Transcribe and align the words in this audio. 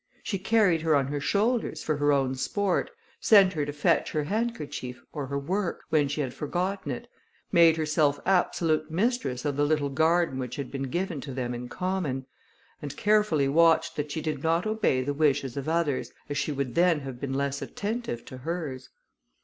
She 0.23 0.39
carried 0.39 0.81
her 0.81 0.95
on 0.95 1.09
her 1.09 1.19
shoulders 1.19 1.83
for 1.83 1.97
her 1.97 2.11
own 2.11 2.33
sport, 2.33 2.89
sent 3.19 3.53
her 3.53 3.67
to 3.67 3.71
fetch 3.71 4.13
her 4.13 4.23
handkerchief, 4.23 5.03
or 5.13 5.27
her 5.27 5.37
work, 5.37 5.83
when 5.89 6.07
she 6.07 6.21
had 6.21 6.33
forgotten 6.33 6.91
it, 6.91 7.07
made 7.51 7.77
herself 7.77 8.19
absolute 8.25 8.89
mistress 8.89 9.45
of 9.45 9.57
the 9.57 9.63
little 9.63 9.89
garden 9.89 10.39
which 10.39 10.55
had 10.55 10.71
been 10.71 10.89
given 10.89 11.21
to 11.21 11.31
them 11.35 11.53
in 11.53 11.69
common, 11.69 12.25
and 12.81 12.97
carefully 12.97 13.47
watched 13.47 13.95
that 13.95 14.11
she 14.11 14.21
did 14.21 14.41
not 14.41 14.65
obey 14.65 15.03
the 15.03 15.13
wishes 15.13 15.55
of 15.55 15.69
others, 15.69 16.11
as 16.27 16.35
she 16.35 16.51
would 16.51 16.73
then 16.73 17.01
have 17.01 17.21
been 17.21 17.35
less 17.35 17.61
attentive 17.61 18.25
to 18.25 18.39
hers. 18.39 18.89